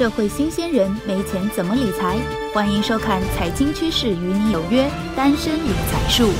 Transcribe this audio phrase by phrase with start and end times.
[0.00, 2.16] 社会新鲜人没钱怎么理财？
[2.54, 4.84] 欢迎收看《财经趋势与你有约》，
[5.14, 6.30] 单身理财术。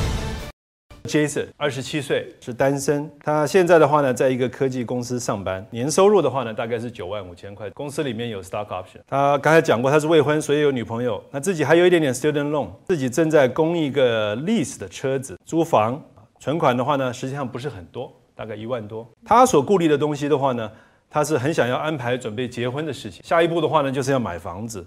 [1.04, 3.11] Jason 二十七岁，是单身。
[3.23, 7.69] 他现在的话呢，在一个科技公司上班，年收入的话呢，大概是九万五千块。
[7.73, 9.00] 公司里面有 stock option。
[9.07, 11.22] 他刚才讲过，他是未婚，所以有女朋友。
[11.30, 16.02] 那自己还有一点点 student loan，自己正在供一个 lease 的车子，租房。
[16.38, 19.06] 存款的话呢，实际上不是很多，大概一万多。
[19.22, 20.70] 他所顾虑的东西的话呢，
[21.11, 23.22] 他是很想要安排准备结婚的事情。
[23.24, 24.87] 下一步的话呢，就是要买房子。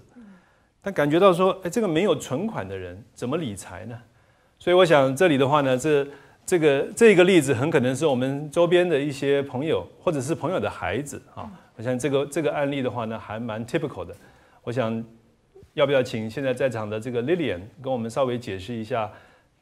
[0.82, 3.96] 他感觉到说，哎，这个没有存款的人怎么理财呢？
[4.58, 6.06] 所以我想这里的话呢，这
[6.46, 11.50] 这个这个例子很可能是我们周边的一些朋友，或者是朋友的孩子啊。
[11.76, 14.14] 我想这个这个案例的话呢，还蛮 typical 的。
[14.62, 15.04] 我想
[15.74, 19.10] 要不要请现在在场的这个 Lillian 跟我们稍微解释一下？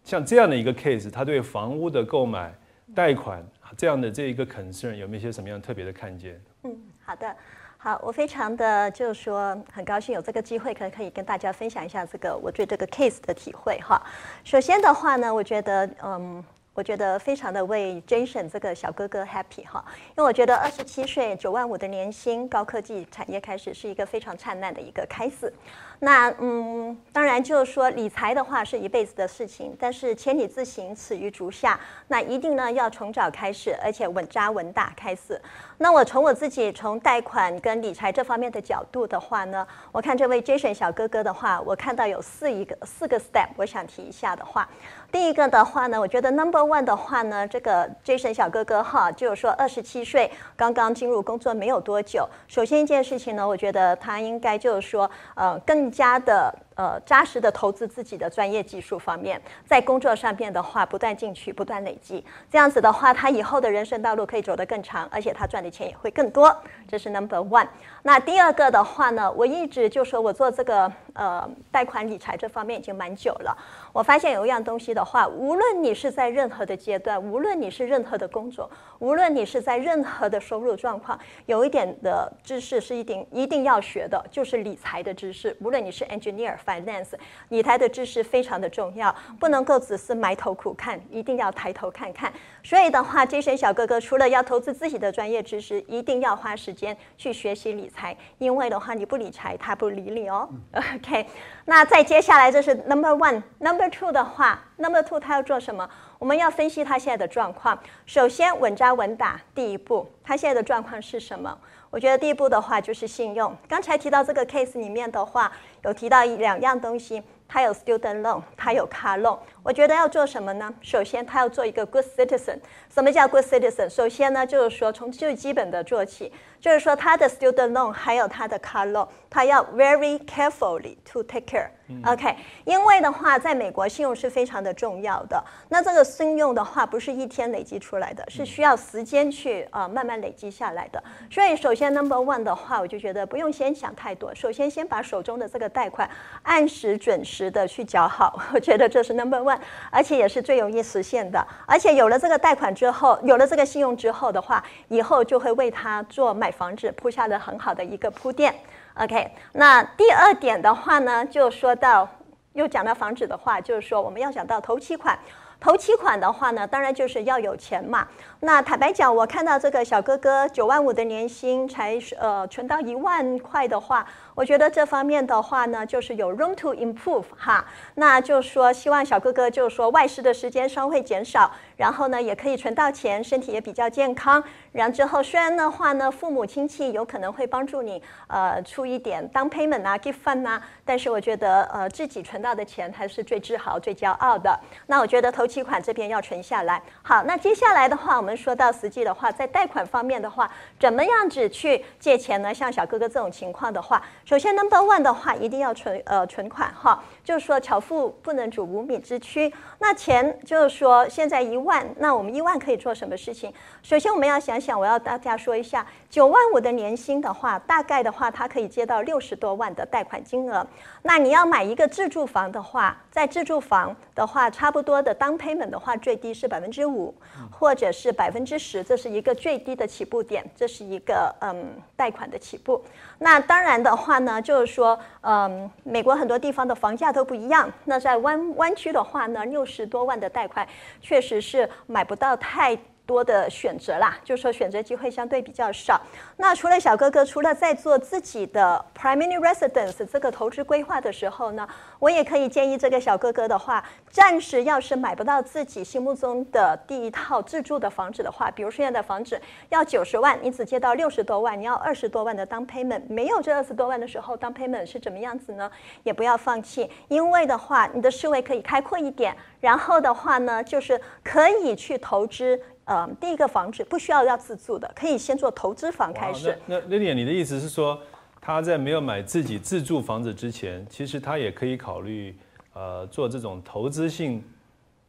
[0.05, 2.53] 像这样的一个 case，他对房屋的购买、
[2.93, 6.41] 贷款这样的这一个 concern 有没有一些什么样特别的看见？
[6.65, 7.37] 嗯，好的，
[7.79, 14.01] 好，我非常的就是说很高兴有这个机会可可以跟大家分享一下这个我对这个 case 的体会哈。
[14.45, 16.45] 首先的话呢，我觉得嗯。
[16.75, 25.53] 我觉得非常的为 Jason 这个小哥哥 happy 哈，因为我觉得二十七岁九万五的年薪，高科技产业开始是一个非常灿烂的一个开始。
[25.99, 31.79] 那嗯，当然就是说理财的话是一辈子的事情，但是千里之行始于足下，
[32.09, 35.41] 那一定呢要从早开始，而且稳扎稳打开始。
[35.79, 44.69] 那我从我自己从贷款跟理财这方面的角度的话呢，我看这位 Jason 小哥哥的话，我看到有四一个四个 step，我想提一下的话，
[45.13, 52.27] 第一个的话呢，我觉得 number one 的话呢，这个 Jason 小哥哥哈，就是说二十七岁刚刚进入工作没有多久。
[52.49, 62.25] 首先一件事情呢，我觉得他应该就是说，呃，更加的呃扎实的投资自己的专业技术方面，在工作上面的话，不断进取，不断累积。
[62.51, 66.55] 这样子的话，他以后的人生道路可以走得更长，而且他赚的钱也会更多。
[66.89, 67.67] 这是 number one。
[68.03, 73.57] 那第二个的话呢，我一直就说我做这个呃贷款理财这方面已经蛮久了。
[73.93, 85.57] 我发现有一样东西的话，无论你是在任何的阶段，无论你是任何的工作，无论你是在任何的收入状况，有一点的知识是一定一定要学的，就是理财的知识。
[85.61, 87.11] 无论你是 engineer、finance，
[87.49, 92.33] 理财的知识非常的重要，不能够只是埋头苦看，一定要抬头看看。
[92.63, 100.49] 所以的话，Jason 小哥哥除了要投资自己的专业知识，一定要花时间去学习理财，因为的话你不理财，他不理你哦。
[100.97, 101.27] OK。
[101.65, 105.89] 那再接下来这是 number one，number two 的话，number two 他要做什么？
[106.19, 107.79] 我们要分析他现在的状况。
[108.07, 111.57] 首先稳扎稳打，第一步，他现在的状况是什么？
[111.93, 113.55] 我觉得第一步的话就是信用。
[113.69, 115.53] 刚才提到这个 case 里面的话，
[115.85, 117.23] 有提到两样东西。
[117.47, 119.39] 它有 student loan，它有 car loan。
[119.63, 120.73] 我觉得要做什么呢？
[120.81, 122.59] 首先，他要做一个 good citizen。
[122.93, 123.89] 什么叫 good citizen？
[123.89, 131.69] 首先呢，就是说从最基本的做起，就是说他的 student loan 还有他的 car loan，他要 very carefully to take care。
[132.07, 132.35] OK，
[132.65, 135.43] 因为的话，在美国信用是非常的重要的。
[135.69, 141.03] 那这个信用的话，不是一天累积出来的，是需要时间去呃慢慢累积下来的。
[141.31, 144.35] 所以，首先 number one 的话，我就觉得不用先想太多。
[144.35, 146.09] 首先，先把手中的这个贷款
[146.45, 149.52] 按时准时的去缴好，我觉得这是 number one，
[149.91, 151.47] 而且也是最容易实现的。
[151.67, 158.55] 而且有了这个贷款之后，有了这个信用之后的话，以后就会为他做买房子铺下了很好的一个铺垫。
[158.95, 162.09] OK，那第二点的话呢，就说到
[162.53, 165.19] 又讲到房子的话，就是说我们要讲到头期款。
[165.59, 168.09] 头期款的话呢，当然就是要有钱嘛。
[168.41, 174.05] 那坦白讲，我看到这个小哥哥九万五的年薪才呃存到一万块的话。
[174.35, 177.65] 我觉得这方面的话呢，就是有 room to improve 哈，
[177.97, 184.43] 那就是说希望小哥哥就是说外食的时间稍微减少，然后呢也可以存到钱，身体也比较健康。
[184.73, 194.59] 然之后虽然的话呢，父母亲戚有可能会帮助你呃出一点 down payment 啊，give fund 啊，但是我觉得呃自己存到的钱还是最自豪、最骄傲的。
[194.87, 196.83] 那我觉得头期款这边要存下来。
[197.03, 200.51] 好，那接下来的话，我们说到实际的话，在贷款方面的话，
[200.81, 202.55] 怎么样子去借钱呢？
[202.55, 204.03] 像小哥哥这种情况的话。
[204.25, 209.53] 首先，number one 的话，一定要存呃存款哈，就是说巧妇不能煮无米之炊。
[209.79, 213.53] 那钱就是说现在一万，那我们一万可以做什么事情？
[213.83, 220.65] 首先我们要想想，我要大家说一下，九万五的年薪的话，大概的话，它可以接到六十多万的贷款金额。
[221.03, 227.13] 那你要买一个自住房的话，在自住房的话，差不多的 down payment 的话，最低是百分之五，
[227.51, 232.81] 或者是百分之十，这是一个最低的起步点，这是一个嗯贷款的起步。
[233.19, 237.73] 那当然的话话呢，就是说，嗯，美国很多地方的房价都不一样。
[237.87, 240.69] 那在湾湾区的话呢，六十多万的贷款
[241.01, 242.77] 确实是买不到太
[243.13, 246.01] 多的选择啦，就是说选择机会相对比较少。
[246.39, 251.69] 那除了小哥哥，除了在做自己的 primary residence 这个投资规划的时候呢，
[251.99, 259.39] 我也可以建议这个小哥哥的话，暂时要是买不到自己心目中的第一套自住的房子的话，比如说现在的房子
[259.69, 265.71] 要九十万，你只借到六十多万，你要二十多万的 down payment，没有这二十多万的时候，down payment 是怎么样子呢？
[266.03, 272.59] 也不要放弃，因为的话，你的思维可以开阔一点，然后的话呢，就是可以去投资。
[272.85, 276.59] 呃，第一个房子不需要要自住的，可以先做投资房开始。
[276.67, 277.99] 那那 Lilian，你的意思是说，
[278.41, 282.37] 他在没有买自己自住房子之前，其实他也可以考虑
[282.75, 284.43] 呃做这种投资性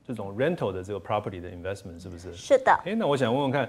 [0.05, 2.31] 这种 rental 的这个 property 的 investment，是不是？
[2.33, 2.71] 是的。
[2.85, 3.67] 哎，那我想问问看，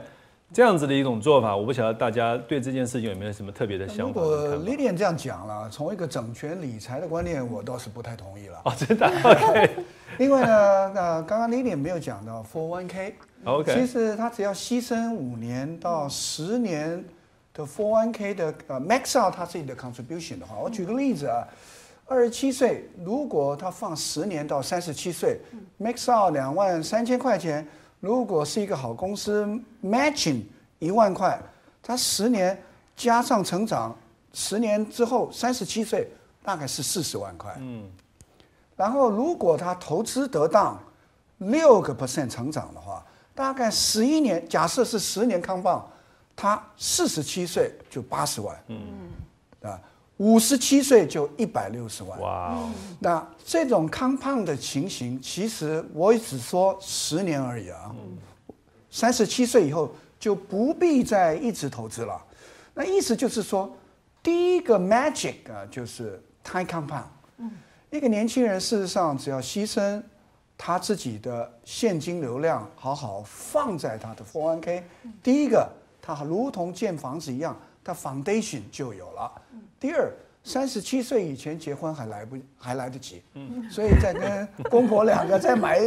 [0.52, 4.20] 这样子的一种做法，我不晓得大家对这件事情有没有什么特别的想法？
[4.20, 8.60] 如果 Lilian 这样讲了，从一个整全理财的观念，我倒是不太同意了。
[8.66, 9.70] 哦，真的？OK。
[10.18, 13.14] 因为呢， 那刚刚 Lilian 没有讲到 401k。
[13.44, 17.04] OK，其实他只要牺牲五年到十年
[17.52, 21.46] 的 401k 的呃 max out 他自己的 contribution 的话，我举个例子啊，
[22.06, 25.38] 二十七岁，如果他放十年到三十七岁
[25.78, 27.66] ，max out 两万三千块钱，
[28.00, 29.46] 如果是一个好公司
[29.82, 30.42] matching
[30.78, 31.38] 一万块，
[31.82, 32.58] 他十年
[32.96, 33.94] 加上成长，
[34.32, 36.08] 十年之后三十七岁
[36.42, 37.54] 大概是四十万块。
[37.58, 37.84] 嗯，
[38.76, 40.78] 然后如果他投资得当，
[41.38, 43.04] 六个 percent 成长的话。
[43.36, 45.84] 大概十一年，假设是十年康棒，
[46.36, 48.78] 他四十七岁就八十万，嗯，
[49.60, 49.76] 啊，
[50.18, 52.56] 五十七岁就一百六十万，哇，
[53.00, 57.92] 那这种康棒的情形，其实我也只说十年而已啊，
[58.88, 62.24] 三十七岁以后就不必再一直投资了，
[62.72, 63.68] 那意思就是说，
[64.22, 67.02] 第一个 magic 啊，就是 time compound，
[67.38, 67.50] 嗯，
[67.96, 70.02] 一个年轻人事实上只要牺牲。
[70.56, 74.82] 他自己的现金流量好好放在他的 401k，
[75.20, 75.68] 第一个，
[76.00, 79.30] 他如同建房子一样，他 foundation 就有了。
[79.80, 80.08] 第二，
[80.44, 85.80] 三十七岁以前结婚还来不还来得及，嗯所以再跟公婆两个再买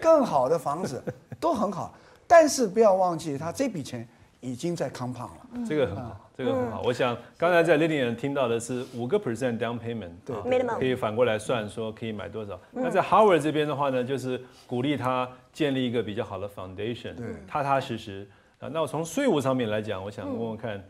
[0.00, 1.02] 更好的房子
[1.38, 1.94] 都很好。
[2.26, 4.08] 但是不要忘记，他这笔钱
[4.40, 6.24] 已经在 compound 了，这个很好。
[6.36, 10.36] 这个很好，我想刚才在 Lilian 听到的是五个 percent down payment，对，
[10.78, 12.56] 可以反过来算说可以买多少。
[12.70, 18.24] 那在 Howard 这边的话呢，就是鼓励他建立一个比较好的 foundation，对，踏踏实实。
[18.60, 20.80] 啊，那我从税务上面来讲，我想问问看，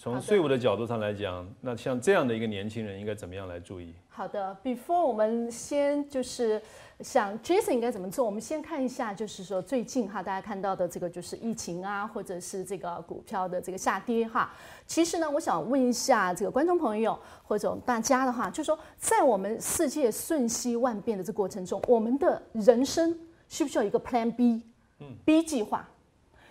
[0.00, 3.92] 从税务的角度上来讲，那像这样的一个年轻人应该怎么样来注意？
[4.08, 6.62] 好的，before 我们先就是。
[7.00, 8.26] 想 Jason 应该怎么做？
[8.26, 14.52] 我们先看一下，就是说最近哈，大家看到的这个就是疫情啊，或者是这个股票的这个下跌哈。
[14.84, 23.16] 其实呢，我想问一下这个观众朋友或者大家的话，就是说在我们世界瞬息万变的这个过程中，我们的人生
[23.46, 24.64] 需不需要一个 Plan B？
[24.98, 25.88] 嗯，B 计划，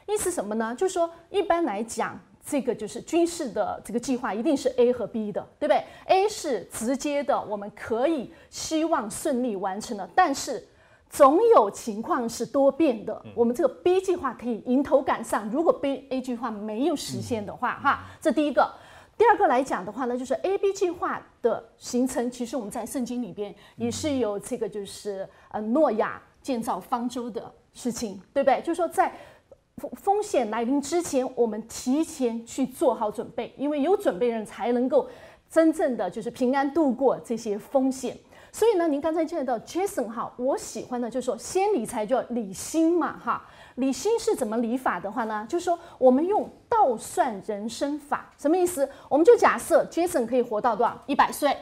[0.07, 0.73] 意思什么呢？
[0.73, 2.17] 就是说一般来讲。
[2.49, 10.65] 这个就是军事的这个计划，一定是 A 和 B 的，对不对？A 是直接的，我们可以希望顺利完成的，但是
[11.09, 13.21] 总有情况是多变的。
[13.35, 18.73] 我们这个 B 计划可以迎头赶上，如果 B A 计划没有实现的话，哈，这第一个。
[19.17, 28.61] 第二个来讲的话呢，就是 A B 计划的形成，其实我们在圣经里边也是有这个，就是呃诺亚建造方舟的事情，对不对？
[28.61, 29.13] 就是说在。
[29.95, 35.07] 风险来临之前，我们提前去做好准备，因为有准备的人才能够
[35.49, 38.17] 真正的就是平安度过这些风险。
[38.51, 43.45] 所以呢，您刚才见到 Jason 哈，我喜欢的就是说，先理财就要理心嘛哈。
[43.75, 45.45] 理心是怎么理法的话呢？
[45.47, 48.89] 就是说我们用倒算人生法，什么意思？
[49.07, 50.99] 我们就假设 Jason 可以活到多少？
[51.05, 51.55] 一百岁，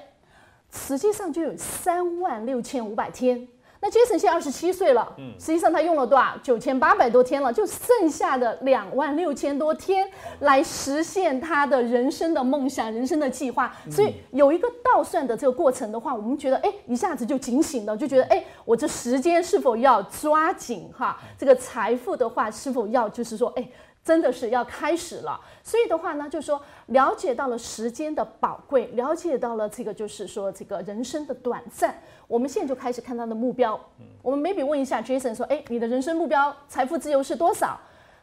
[0.72, 3.45] 实际上就有三万六千五百天。
[3.82, 6.36] 那杰森现在二十七岁了，嗯，实际上他用了多少？
[6.41, 13.72] 九千八百多天了，就剩下的两万六千多天来实现他的人生的梦想、人生的计划。
[13.91, 21.20] 所以有一个倒算的这个过程的话，我们觉得，哎，一下子就警醒了，就觉得，哎，我这时间是否要抓紧哈？
[21.38, 23.67] 这个财富的话，是否要就是说，哎。
[24.05, 33.77] 真的是要开始了，所以的话呢，就是说了解到了时间的宝贵，了解到了这个就是说这个人生的短暂，我们现在就开始看他的目标。
[34.21, 37.79] 我们 maybe 问一下 Jason 说，哎，你的人生目标财富自由是多少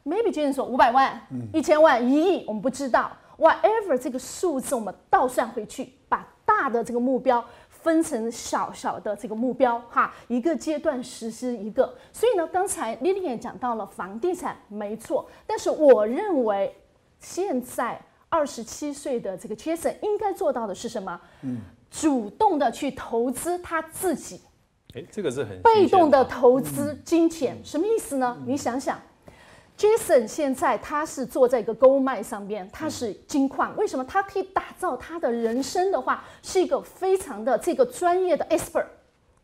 [0.07, 1.21] ？Maybe Jason 说五百万、
[1.53, 3.11] 一千万、一亿，我们不知道。
[3.37, 7.45] Whatever 这个数字，我们倒算回去，把大的这个目标。
[7.83, 11.93] 分成小小的这个目标哈，一个阶段实施一个。
[12.13, 15.29] 所以呢，刚才 Lilian 也讲到了房地产，没错。
[15.47, 16.75] 但是我认为，
[17.19, 21.21] 现在二十七岁的这个 Jason 应该做到的是什么？
[21.43, 21.61] 嗯，
[21.91, 24.41] 主动的去投资他自己。
[24.95, 28.37] 诶，这个是很被动的投资金钱，什么意思呢？
[28.47, 29.01] 你想想，
[29.79, 33.77] Jason 现在他是坐在一个 Gold Mine 上边，他是金矿。
[33.77, 38.87] 为什么他可以打造他的人生的话，是一个非常的这个专业的 expert，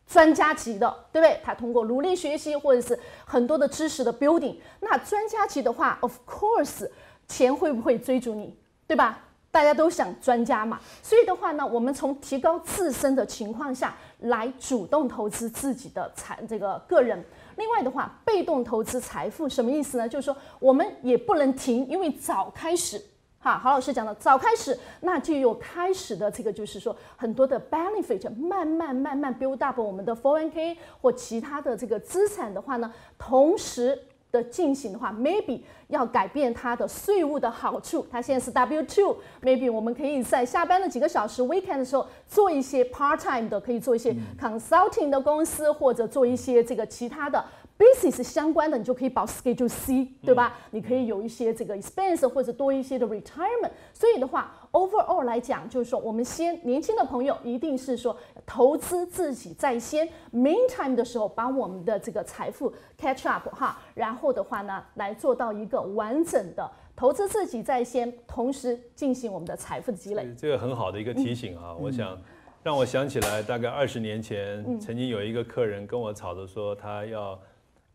[0.07, 1.41] 专家级的，对不对？
[1.43, 6.89] 他通过努力学习或者是很多的知识的 building，那专家级的话，of course，
[7.27, 8.55] 钱会不会追逐你，
[8.87, 9.19] 对吧？
[9.51, 17.21] 大家都想专家嘛，所以的话呢，我们从提高自身的情况下来主动投资自己的财这个个人。
[17.59, 20.07] 另外的话，被动投资财富什么意思呢？
[20.07, 22.99] 就是说我们也不能停，因为早开始，
[23.37, 34.05] 哈，郝老师讲的早开始，那就有开始的这个，就是说很多的 benefit，慢慢慢慢 build up 我们的 401k 或其他的这个资产的话呢，同时。
[34.31, 38.05] 的进行的话，maybe 要改变它的税务的好处。
[38.11, 47.43] 它现在是 W two，maybe 我们可以在下班的几个小时，weekend 的时候做一些 part time 的，可以做一些 consulting 的公司，或者做一些这个其他的。
[47.79, 50.53] Business 相关的，你就可以保 Schedule C，对吧？
[50.57, 53.71] 嗯、你可以有一些这个 expense 或者多一些的 retirement。
[53.93, 62.69] 所以的话，overall 来讲，就是说我们先年轻的朋友一定是说投资自己在先，meantime 的时候把我们的这个财富
[62.99, 70.27] catch up 哈，然后的话呢，来做到一个完整的投资自己在先，同时进行我们的财富的积累。
[70.37, 72.17] 这个很好的一个提醒啊，嗯、我想
[72.61, 77.39] 让我想起来，大概二十年前、嗯、曾经有一个客人跟我吵着说他要。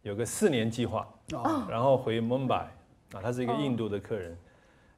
[0.05, 1.09] 有个四年计划，
[1.67, 2.57] 然后回孟买
[3.15, 4.37] 啊，他是一个印度的客人。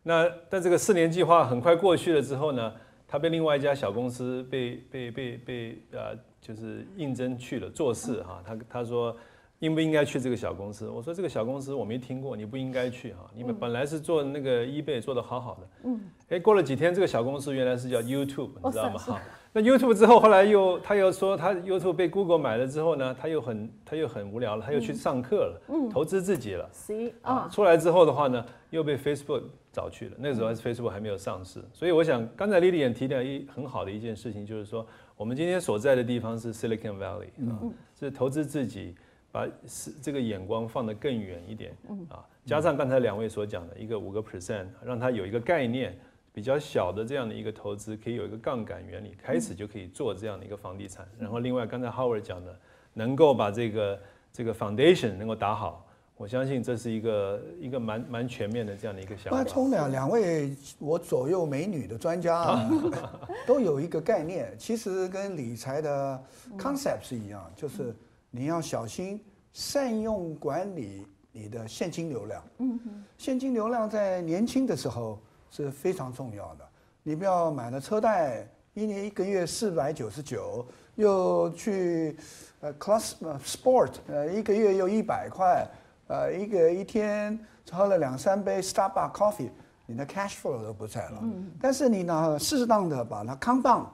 [0.03, 2.73] 那但这个四年计划很快过去了之后呢，
[3.07, 8.43] 他被另外一家小公司被被被被呃，就是应征去了做事哈。
[8.45, 9.17] 他他说
[9.61, 10.89] 应不应该去这个小公司？
[10.89, 13.31] 我说这个小公司我没听过，你不应该去哈。
[13.33, 15.69] 你们本来是做那个 eBay 做的好好的。
[15.85, 16.01] 嗯。
[16.31, 18.99] 哎，过了几天，这个小公司原来是叫 YouTube，你知道吗？
[18.99, 19.21] 哈。
[19.59, 26.69] 那 YouTube 之后，后来又他又说他 YouTube 被 Google 买了之后呢，他又很他又很无聊了，他又去上课了，嗯，投资自己了。
[26.75, 30.17] 是啊，出来之后的话呢，又被 Facebook 找去了。
[30.19, 34.87] 那个时候还是 Facebook 还没有上市，所以我想刚才 Lily 也提到一很好的一件事情，就是说
[35.17, 37.57] 我们今天所在的地方是 Silicon Valley 啊，
[37.99, 38.95] 是投资自己，
[39.33, 41.75] 把是这个眼光放得更远一点，
[42.11, 45.99] 啊，加上刚才两位所讲的一个五个 percent，让他有一个概念。
[46.37, 51.09] 比较小的这样的一个投资，可以有一个杠杆原理，开始就可以做这样的一个房地产。
[51.19, 52.55] 然后另外刚才 Howard 讲的，
[52.93, 53.99] 能够把这个
[54.35, 59.43] 这个 foundation 能够打好，我相信这是一个一个蛮蛮全面的这样的一个想法。
[59.45, 62.71] 从 两两位我左右美女的专家啊，
[63.49, 66.23] 都有一个概念，其实跟理财的
[66.59, 67.97] concept 是一样，就是
[68.31, 69.19] 你要小心
[69.55, 72.45] 善用管理你的现金流量。
[72.59, 75.19] 嗯哼，现金流量在年轻的时候。
[75.65, 76.65] 是非常重要的。
[77.03, 82.17] 你不要买了车贷，一年一个月四百九十九，又去
[82.61, 85.67] 呃 class sport，呃一个月又一百块，
[86.09, 87.39] 呃一个一天
[87.71, 89.51] 喝了两三杯 Starbucks coffee，
[89.87, 91.21] 你的 cash flow 都不在了。
[91.23, 91.51] 嗯。
[91.61, 93.87] 但是你呢，适当的把它 compound，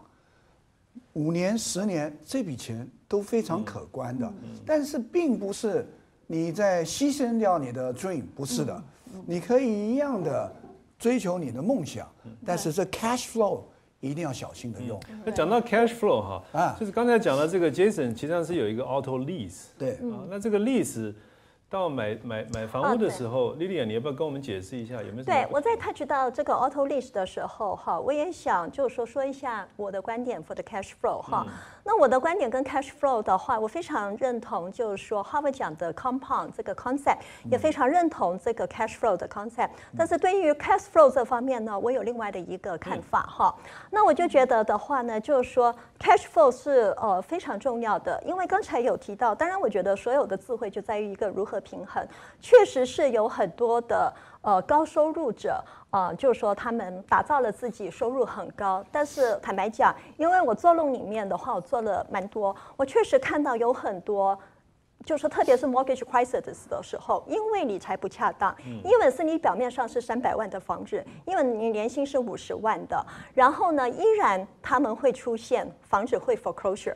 [1.12, 4.26] 五年、十年，这笔钱都非常可观的。
[4.26, 4.58] 嗯。
[4.66, 5.86] 但是并不是
[6.26, 8.82] 你在牺牲掉你的 dream，不是的。
[9.14, 9.22] 嗯。
[9.26, 10.52] 你可以一样的。
[11.02, 12.08] 追求你的梦想，
[12.46, 13.62] 但是这 cash flow
[13.98, 15.00] 一定要小心的用。
[15.24, 19.64] 那讲到 cash flow 哈，啊，就是刚才讲的这个 Jason，其实上是有一个 auto lease。
[19.76, 21.12] 对，啊，那这个 lease。
[21.72, 25.24] 到买买买房屋的时候，Lilian，你要不要跟我们解释一下有没有？
[25.24, 31.46] 对，我在 touch 到这个 auto lease 的时候，哈，我也想就是说说一下我的观点 for the cash flow 哈。
[31.84, 37.18] 那我的观点跟 cash flow 的话，我非常认同，就是说 Harvard 讲的 compound 这个 concept，
[37.50, 39.70] 也非常认同这个 cash flow 的 concept。
[39.96, 43.54] 但是对于 cash flow 这方面呢，我有另外的一个看法哈。
[43.90, 51.62] 那我就觉得的话呢，就是说 cash flow 是呃非常重要的，因为刚才有提到，当然我觉得所有的智慧就在于一个如何。
[51.62, 52.04] 平衡
[52.40, 64.38] 确实是有很多的呃高收入者啊、啊，就是说他们打造了自己收入很高，但是坦白讲，因为我做梦里面的话，我做了蛮多，我确实看到有很多。
[65.05, 68.53] 就是特别是 mortgage crisis 的时候，因为理财不恰当，
[68.83, 76.95] 因为是你表面上是三百万的房子，因为你年薪是五十万的，然后呢，依然他们会出现房子会 foreclosure，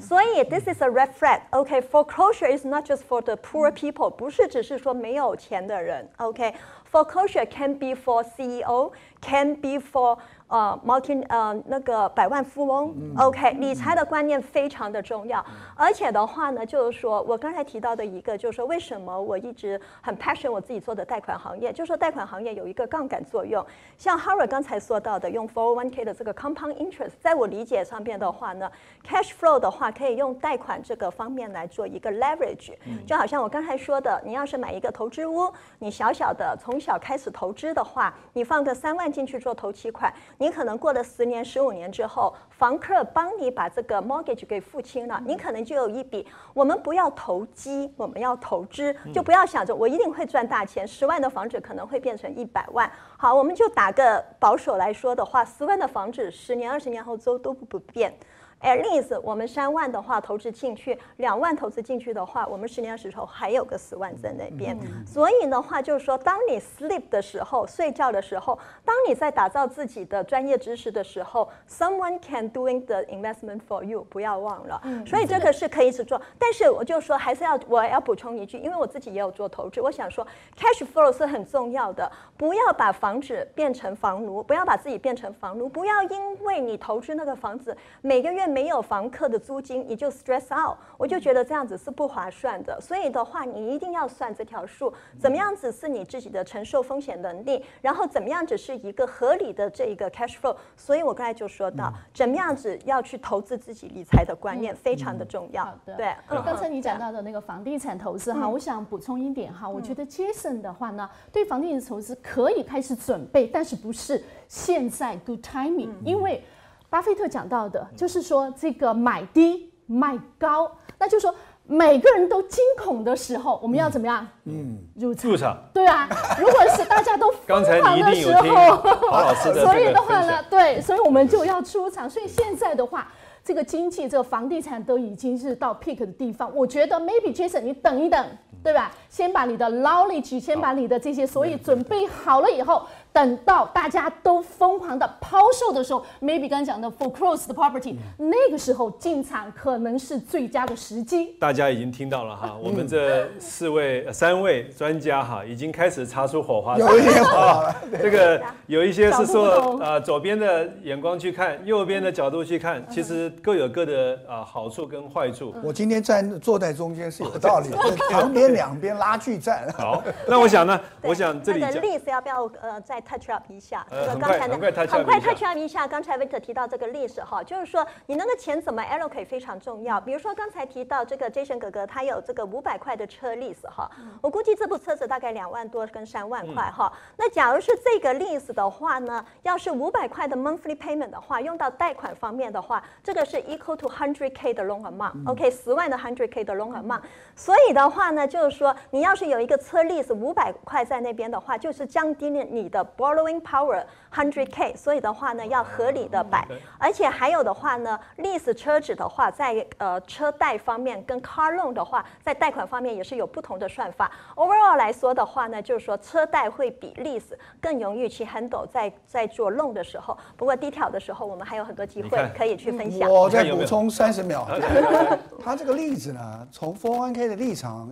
[0.00, 6.08] 所以 this is a red flag。OK，foreclosure is not just for the poor people，不是只是说没有钱的人。
[6.16, 6.52] OK。
[6.94, 10.16] Foreclosure can be for CEO, can be for
[10.49, 23.63] 呃，multi 呃那个百万富翁、嗯、，OK，理财的观念非常的重要，嗯、而且的话呢，就是说我刚才提到的一个，就是说为什么我一直很 passion 我自己做的贷款行业，就是说贷款行业有一个杠杆作用，
[23.95, 28.71] 像 Howard 刚才说到的，用 401k 的这个 compound interest，在我理解上面的话呢
[29.07, 40.11] ，cash flow 的话可以用贷款这个方面来做一个 leverage，、嗯、就好像我刚才说的，你要是买一个投资屋，你小小的从小开始投资的话，你放个三万进去做投期款。
[40.39, 46.25] 你可能过了十年、十五年之后，房客帮你把这个 mortgage 给付清了，你可能就有一笔。
[46.53, 50.87] 我们不要投机，我们要投资，就不要想着我一定会赚大钱。
[50.87, 52.89] 十万的房子可能会变成一百万。
[53.17, 58.17] 好，我们就打个保守来说的话，十万的房子，十年、二十年后都都不变。
[58.61, 64.77] At least 我们三万的话投资进去，两万投资进去的话，我们十年的时候还有个十万在那边。
[64.81, 74.81] 嗯、所以的话就是说，当你 sleep 的时候，睡觉的时候，当你在打造自己的专业知识的时候，someone can doing the investment for you，不要忘了。
[74.83, 76.21] 嗯、所以这个是可以一直做。
[76.37, 88.48] 但是我就说还是要我要补充一句，因为我自己也有做投资，我想说 cash flow 是很重要的，不要把房子变成房奴，不要把自己变成房奴，不要因为你投资那个房子每个月。
[88.49, 92.79] 没有房客的租金，你就 stress out，我就觉得这样子是不划算的。
[92.81, 100.55] 所以的话，你一定要算这条数，怎么样子是你自己的承受风险能力，然后怎么样子是一个合理的这一个 cash flow。
[100.75, 105.77] 所以我刚才就说到，怎么样子要去投资自己理财的观念非常的重要。
[105.85, 116.43] 对，刚才你讲到的那个房地产投资哈，我想补充一点哈，我觉得 Jason 的话呢，对房地产投资可以开始准备，但是不是现在 good timing，因为。
[116.89, 121.33] 巴菲特讲到的，就是说这个买低卖高，那就是说
[121.67, 124.27] 每个人都惊恐的时候，我们要怎么样？
[124.45, 125.29] 嗯，入场。
[125.29, 125.57] 入场。
[125.71, 128.43] 对啊，如果是大家都疯狂的时候，
[129.53, 132.09] 所以的话呢，对，所以我们就要出场。
[132.09, 133.07] 所以现在的话，
[133.43, 138.25] 这个经济、这个房地产都已经是到 peak 的地方，我觉得 maybe Jason，你等一等，
[138.63, 138.91] 对吧？
[139.09, 142.83] 先把你的 knowledge，先把你的这些所以准备好了以后。
[143.11, 151.35] 等到大家都疯狂的抛售的时候，maybe 刚刚讲的 foreclosed 的 property，、嗯、那个时候进场可能是最佳的时机。
[151.39, 156.77] 大家已经听到了哈，嗯、我们这四位、呃、三位专家哈，已经开始擦出火花。
[156.77, 165.53] 有一点啊， 这个有一些是说啊，左边的眼光去看，右边的角度去看，其实各有各的啊好处跟坏处。
[165.63, 167.77] 我今天站坐在中间是有道理的，
[168.11, 169.67] 旁边两边拉锯战。
[169.77, 171.79] 好，那我想呢， 我想这里讲。
[171.81, 174.59] 例子要不要呃再？touch up 一下，这个刚才的很
[175.03, 175.87] 快 touch up 一下。
[175.87, 179.99] 刚才 Victor 提到这个历史哈，就是说你那个钱怎么 allocate 非常重要。
[179.99, 183.89] 比如说刚才提到这个 Jason 哥哥，他有这个五百块的车 lease 哈，
[184.21, 186.91] 我估计这部车子大概两万多跟三万块哈。
[187.17, 195.29] 那假如是这个 lease 的话呢，要是五百块的 monthly payment 的话，用到贷款方面的话，这个是 equal to hundred k 的 loan amount。
[195.29, 197.01] OK，十万的 hundred k 的 loan amount。
[197.35, 202.85] 所以的话呢，就是说你要是有一个车 lease 五百块在那边的话，就是降低了你的。
[202.97, 206.45] Borrowing power hundred k，所以的话呢，要合理的摆，
[206.77, 214.11] 而且还有的话呢，lease 车子的话，在呃车贷方面跟 car loan 的话，在贷款方面也是有不同的算法。
[214.35, 220.17] Overall 来说的话呢，就是说车贷会比 lease 更容易去 handle 在在做 loan 的时候。
[220.35, 223.09] 不过 detail 的时候，我们还有很多机会可以去分享。
[223.09, 224.47] 我再补充三十秒，
[225.43, 227.91] 他这个例子呢，从 401k 的立场。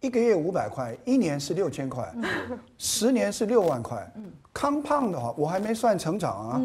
[0.00, 2.12] 一个月五百块，一年是六千块，
[2.78, 4.10] 十年是六万块。
[4.54, 6.62] compound 的话，我还没算成长啊。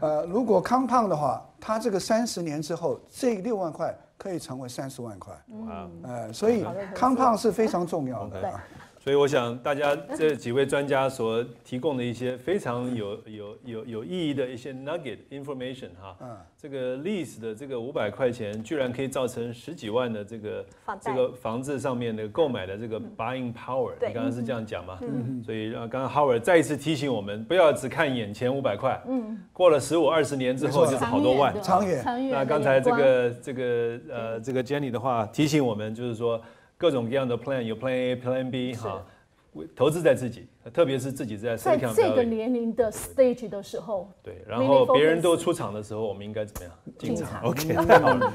[0.00, 5.32] 呃，如果 compound 的话，他这个三十年之后，这六万块可以成为三十万块。
[5.66, 6.64] 哇，呃，所以
[6.94, 8.60] compound 是非常重要的。
[9.02, 20.64] 所以我想，大家这几位专家所提供的一些非常有有有有意义的一些 nugget information 哈，嗯，这个 lease 的这个五百块钱，居然可以造成十几万的这个
[21.00, 24.96] 这个房子上面的购买的这个 buying power，你刚刚是这样讲嘛？
[25.00, 32.04] 嗯，所以让刚刚 Howard 再一次提醒我们，不要只看眼前五百块，嗯，过了十五二十年之后就是好多万，长远。
[32.30, 36.40] 那刚才这个这个呃这个 Jenny 的话提醒我们，就是说。
[36.82, 39.00] 各种各样的 plan 有 plan A、plan B 哈，
[39.76, 48.32] 投资在自己，特别是自己在在这个年龄的 stage 的时候，对，然后别人都出场的时候，我们应该怎么样进场？OK，太好了。